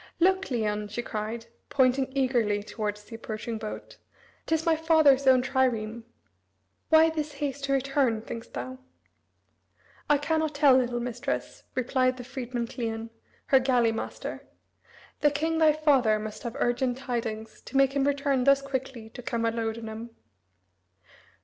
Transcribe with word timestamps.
"Look, 0.19 0.41
Cleon," 0.47 0.87
she 0.87 1.03
cried, 1.03 1.45
pointing, 1.69 2.11
eagerly 2.17 2.63
towards 2.63 3.03
the 3.03 3.13
approaching 3.15 3.59
boat, 3.59 3.97
"'t 4.47 4.55
is 4.55 4.65
my 4.65 4.75
father's 4.75 5.27
own 5.27 5.43
trireme. 5.43 6.05
Why 6.89 7.11
this 7.11 7.33
haste 7.33 7.65
to 7.65 7.73
return, 7.73 8.23
think'st 8.23 8.55
thou?" 8.55 8.79
"I 10.09 10.17
cannot 10.17 10.55
tell, 10.55 10.75
little 10.75 10.99
mistress," 10.99 11.65
replied 11.75 12.17
the 12.17 12.23
freedman 12.23 12.65
Cleon, 12.65 13.11
her 13.45 13.59
galley 13.59 13.91
master; 13.91 14.47
"the 15.19 15.29
king 15.29 15.59
thy 15.59 15.71
father 15.73 16.17
must 16.17 16.41
have 16.41 16.55
urgent 16.57 16.97
tidings, 16.97 17.61
to 17.61 17.77
make 17.77 17.93
him 17.95 18.05
return 18.07 18.45
thus 18.45 18.63
quickly 18.63 19.11
to 19.11 19.21
Camalodunum." 19.21 20.09